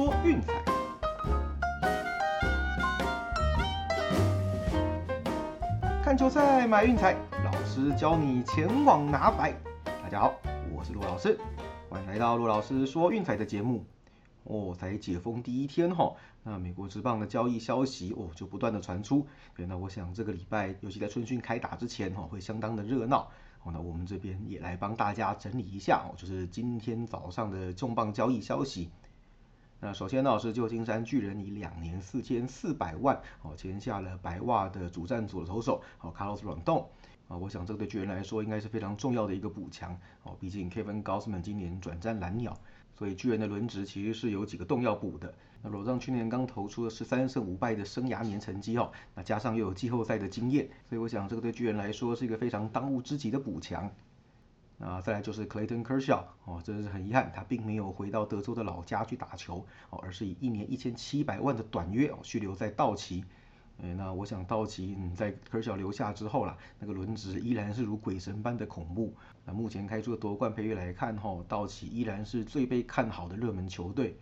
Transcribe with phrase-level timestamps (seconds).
[0.00, 0.54] 说运彩。
[6.02, 7.14] 看球赛买运彩，
[7.44, 9.54] 老师教你前往拿白。
[9.84, 10.34] 大家好，
[10.72, 11.38] 我是陆老师，
[11.90, 13.84] 欢迎来到陆老师说运彩的节目。
[14.44, 16.14] 哦，才解封第一天哈，
[16.44, 19.26] 那美国职棒的交易消息哦就不断的传出。
[19.54, 23.28] 对，那我想这个礼拜，尤其在春训开打之前哈，会相当的热闹。
[23.64, 28.88] 哦，那我们这边也来帮大家整理一下哦，就是今天早上的重磅交易消息。
[29.82, 36.84] 那首先呢是旧金山巨人以两年四千四百万哦签下了白袜的主战左投手哦 Carlos Rodon
[37.28, 42.54] 啊，我想这个对巨人来说应该是非常重要的一个补强哦，毕竟 Kevin Gausman 今年转战蓝鸟，
[42.94, 45.32] 所以巨人的轮值其实是有几个洞要补的。
[45.62, 53.90] 那罗藏去年刚投出了十三胜五败的生涯年成绩哦，那加上又有季后赛的经验，所以我想这个对巨人来说是一个非常当务之急的补强。
[54.80, 63.24] 啊再来就是 Clayton Kershaw 哦，真的是很遗憾，他并没有回到德州的老家去打球哦，而是以一年一千七百万的短约哦续留在道奇。
[63.82, 69.14] 哎，那我想道奇嗯在 Kershaw 留下之后啦，那个轮值依然是如鬼神般的恐怖。
[69.44, 74.16] 那目前开出的夺冠配乐来看哈，道奇依然是最被看好的热门球队。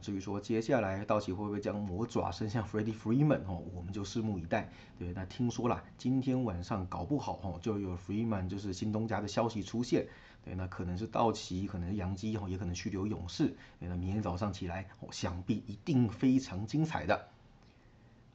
[0.00, 4.70] 至于说接下来道奇会不会将魔爪伸向 Freddie Freeman 哦，我们就拭目以待。
[4.98, 10.06] 对，那听说了，今天晚上搞不好哦，就有 Freeman 就是新东家的消息出现。
[10.44, 13.54] 对，那可能是道奇，可能是洋基哦，也可能去留勇士。
[13.78, 17.28] 那明天早上起来哦，想必一定非常精彩的。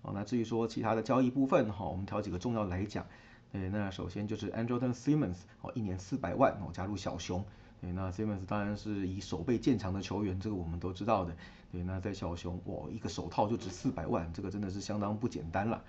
[0.02, 3.06] 哦，那至于说其他的交易部分哈，我们挑几个重要来讲。
[3.52, 7.46] 对，那首先就是 Andrelton Simmons 哦，一年四百万哦，加入小熊。
[7.82, 11.36] 对，那 Simmons 当然是以手背见长的球员，这个我们都知道的。
[11.72, 15.82] 对，那在小熊，哇，一个手套就值四百万，这个真的是相当不简单了。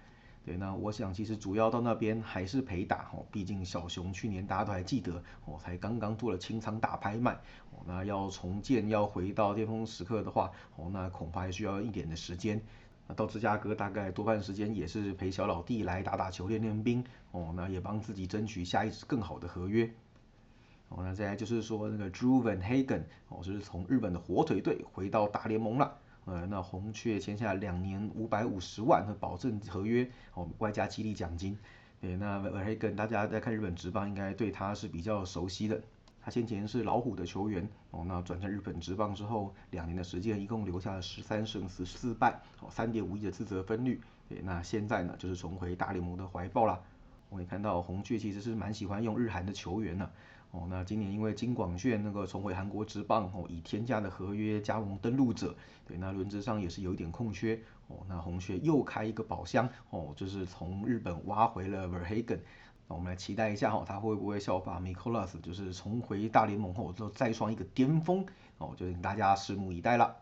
[0.44, 7.34] 对，那我想其实主要到那边还是陪打哦，毕竟小熊去年大家都还记得哦，才刚刚做了清仓大拍卖
[7.70, 12.60] 哦，那要重建要回到巅峰时刻的话哦，那恐怕还需要一点的时间。
[13.06, 19.92] 那到芝加哥大概多半时间也是陪小老弟来打打球练练兵哦，那也帮自己争取下一次更好的合约。
[20.94, 25.98] 哦，那再来就是说那个 Drew Van Hagen 哦，就是从日本的火腿队回到大联盟了。
[26.24, 31.58] 呃，那红雀签下两年五百五十万的保证合约哦，外加激励奖金。
[32.00, 35.80] 对，那 Van Hagen 大家在看日本职棒应该对他是比较熟悉的。
[36.24, 44.00] 他先前是老虎的球员哦，那转战日本职棒之后，两年的时间一共留下了十三胜十四败哦，三点五亿的自责分率。
[44.28, 46.78] 对，那现在呢就是重回大联盟的怀抱啦。
[47.30, 50.08] 我也看到红雀其实是蛮喜欢用日韩的球员的。
[50.52, 55.54] 哦，那今年因为金广炫那个重回韩国职棒哦，以天价的合约加盟登陆者，
[55.86, 57.58] 对，那轮值上也是有一点空缺
[57.88, 57.96] 哦。
[58.06, 62.40] 那红雀又开一个宝箱哦，就是从日本挖回了 Verhagen，
[62.86, 68.26] 那我们来期待一下哈，他会不会效法 m i k o l a s 就是重回大联盟后，就再创一个巅峰
[68.58, 70.14] 哦，就请大家拭目以待了。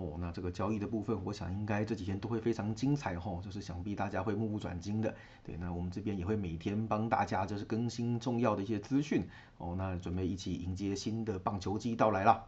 [0.00, 5.14] 哦，那这个交易的部分，我想应该这几天都会非常精彩哈，就是想必大家会目不转睛的。
[5.44, 9.26] 对，那我们这边也会每天帮大家就是更新重要的一些资讯
[9.58, 12.46] 哦，那准备一起迎接新的棒球季到来了。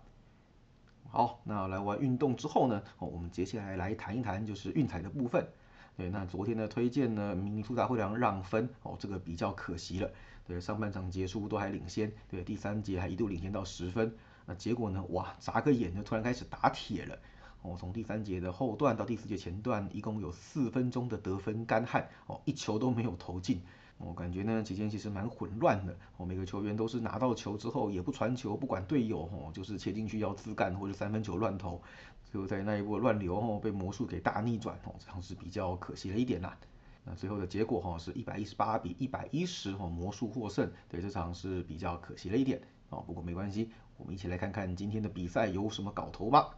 [1.10, 5.46] 好，那来完运动之后呢，哦，我们接下来来谈一谈就是运彩的部分。
[5.94, 10.10] 对，那昨天的推荐呢，明尼苏达会让让分哦，这个比较可惜了。
[10.46, 17.18] 对，上半场结束都还领先，对，第三节还一度领先到十分，那结果呢，哇，眨个眼就突然开始打铁了。
[17.62, 23.62] 哦，从第三节的后段到第四节前段，一共有四分钟的得分干旱，哦，一球都没有投进。
[23.98, 25.96] 我感觉呢，期间其实蛮混乱的。
[26.16, 31.80] 哦，每个球员都是拿到球之后也不传球，不管队友，哦，就是切进去要自干或者三分球乱投。
[32.24, 36.58] 最后在那一波乱流，哦，被魔术给大逆转，哦，这样是比较可惜了一点啦。
[37.04, 40.68] 那最后的结果，哈，是一百一十八比一百一十，哦，魔术获胜。
[40.88, 42.60] 对，这场是比较可惜了一点。
[42.88, 46.56] 哦，不过没关系，我们一起来看看今天的比赛有什么搞头吧。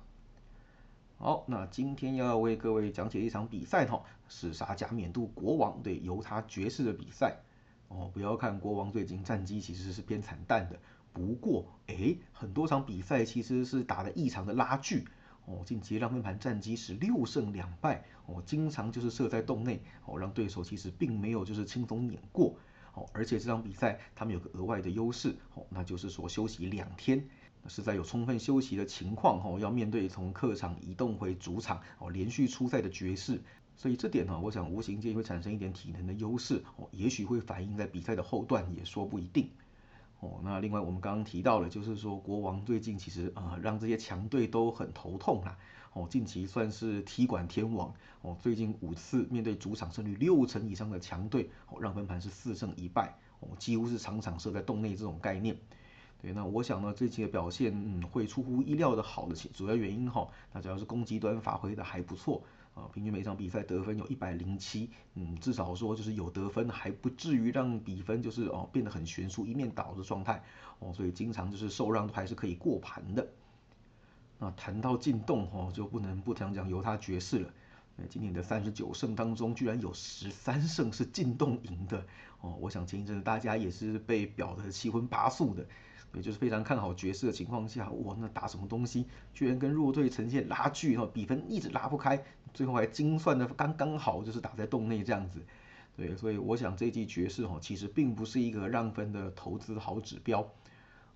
[1.16, 7.36] 好，那今天要为各位讲解一场比赛哈，是沙加缅度国王对犹他爵士的比赛。
[7.88, 10.78] 哦，不要看国王最近战绩其实是偏惨淡的，
[11.12, 15.06] 不过哎，很多场比赛其实是打的异常的拉锯。
[15.46, 22.56] 哦，近期让分盘战绩是六胜两败，哦，经常就是射在洞内，哦，让对手其实并没有就是轻松碾过。
[22.94, 27.28] 哦，而且这场比赛他们有个额外的优势，哦，那就是说休息两天。
[27.68, 33.40] 是在有充分休息的情况哈，要面对从客场移动回主场哦，连续出赛的爵士，
[33.76, 39.48] 所以这点呢，我想无形间会产生一点体能的优势哦，也许会反映在比赛的后段，也说不一定
[40.20, 40.40] 哦。
[40.42, 45.56] 那另外我们刚刚提到了，就是说国王最近其实呃让这些强队都很头痛啦
[45.94, 55.56] 哦，近期算是踢馆天王哦，最近五次面对主场胜率六成以上的强队哦，让分盘是四胜一败哦，几乎是场场设在洞内这种概念。
[56.24, 62.42] 对，那我想呢，这期的表现嗯会出乎意料的好的主要原因哈，那主要是攻击端发挥的还不错
[62.74, 70.42] 啊，平均每场比赛得分有一百零七，嗯，至少说就是有得分，还不至于让比分就是哦变得很悬殊，一面倒的状态
[70.78, 73.28] 哦，所以经常就是受让都还是可以过盘的。
[74.38, 77.50] 那谈到进洞哈，就不能不讲讲犹他爵士了。
[77.96, 82.04] 那今年的三十九胜当中，居然有十三胜是进洞赢的
[82.40, 82.56] 哦！
[82.60, 85.64] 我想前一阵子大家也是被表的七荤八素的，
[86.14, 92.22] 也就是非常看好爵士的情况下，哇，那打什么东西，居然跟弱队呈现拉锯哦，比分一直拉不开，
[92.52, 95.42] 最后还精算的刚刚好，就是打在洞内这样子。
[95.96, 100.48] 对，所以我想这季爵士哈，其实并不是一个让分的投资好指标。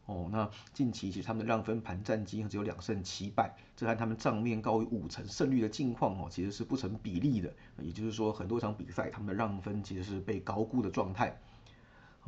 [0.07, 7.53] 哦，那近期其实他们的让分盘战绩只有两胜七败，这和他们账面高于五成胜率的境况哦，其实是不成比例的。
[7.83, 11.39] 也就是说，很多场比赛他们的让分其实是被高估的状态。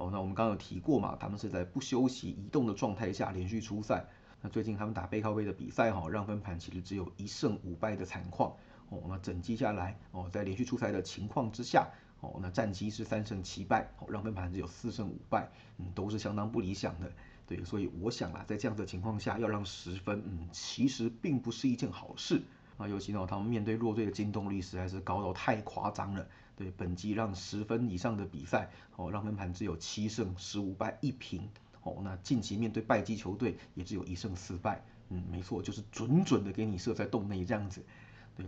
[0.00, 4.06] 哦，那我们刚刚有提过嘛，他们是在不休息移动的状态下连续出赛。
[4.41, 8.56] 那最近他们打背靠背的比赛哈，让分盘其实只有一胜五败的惨况。
[8.88, 11.87] 哦，那整季下来哦，在连续出赛的情况之下，
[12.20, 17.12] 哦，那战绩是三胜七败，哦，让分盘只有四胜五败，嗯，都是相当不理想的。
[17.47, 22.41] 对，所以我想啊，在这样的情况下，要让十分，嗯，其实并不是一件好事
[22.80, 22.88] 啊。
[22.88, 26.26] 尤其呢，他们面对弱队的进攻率实在是高到太夸张了。
[26.56, 31.48] 对，本季让十分以上的比赛，哦，让分盘只有七胜十五败一平，
[31.82, 37.82] 哦，那近期面对败绩球队也只有一胜四败，嗯，没错，就是准准的给你设在洞内这样子。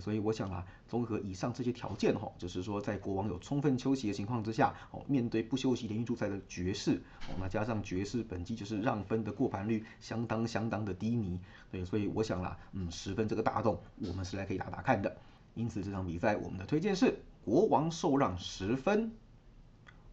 [0.00, 11.38] 所以我想啊，综合以上这些条件哈，就是说在国王有充分休息的情况之下，哦，面对不休息连续出赛的爵士，哦，那加上爵士本季就是让分的过盘率相当相当的低迷，
[11.70, 15.16] 对，所以我想啦，嗯，十分这个大洞，我们是来可以打打看的。
[15.54, 19.12] 因此这场比赛我们的推荐是国王受让十分。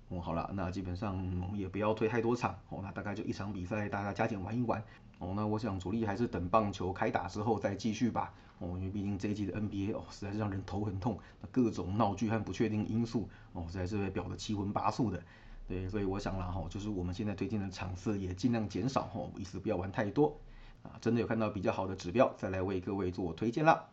[0.10, 4.84] 哦，好了，那基本上我们也不要推太多场，哦，那大概就一场比赛，大家加减玩一玩。
[5.20, 8.34] 哦，那我想主力还是等棒球开打之后再继续吧。
[8.60, 15.22] 哦，因为毕竟这一季的 NBA 哦，实在是让人头很痛，那各种闹剧和不确定因素哦，实在是被表的七荤八素的。
[15.68, 20.38] 对，所以我想了哈，就是我们现在推荐的场次也尽量减少哈，意思不要玩太多
[20.84, 20.92] 啊。
[21.00, 23.88] 真的有看到比较好的指标，再来为各位做推荐了。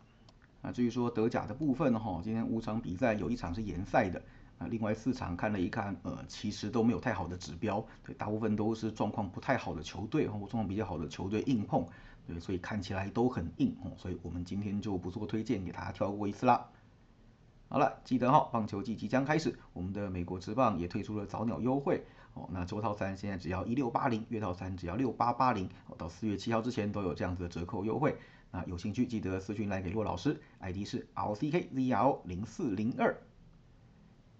[0.61, 4.21] 啊，至于说德甲的部分哈，今天五场比赛有一场是延赛的，
[4.57, 11.85] 啊，另外四场看了一看，呃，其实都没有太好的指标，对，大部分都是状况不太好的球队或状况比较好的球队硬碰。
[12.25, 16.67] 对，所以看起来都很硬哦，所以我们今天就不做推荐，给大家跳过一次啦。
[17.69, 22.03] 好了，记得哈，棒球季即将开始，我们的美国职棒也推出了早鸟优惠
[22.33, 22.49] 哦。
[22.51, 28.17] 那周套餐现在只要一六八零，月套餐只要六八八零，到四月七号之前都有这样子的折扣优惠。
[28.51, 33.15] 那有兴趣记得私讯来给骆老师，ID 是 R C K Z R 零四零二。